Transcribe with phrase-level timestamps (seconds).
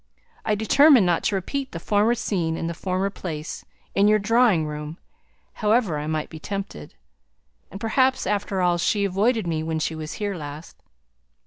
[0.43, 3.63] I determined not to repeat the former scene in the former place,
[3.93, 4.97] in your drawing room,
[5.53, 6.95] however I might be tempted.
[7.69, 10.75] And perhaps, after all, she avoided me when she was here last."